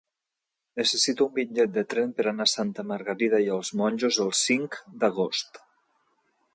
[0.79, 4.83] Necessito un bitllet de tren per anar a Santa Margarida i els Monjos el cinc
[5.05, 5.63] d'agost.